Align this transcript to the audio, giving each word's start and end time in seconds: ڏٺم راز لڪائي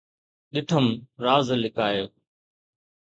ڏٺم 0.53 0.85
راز 1.23 1.47
لڪائي 1.63 2.01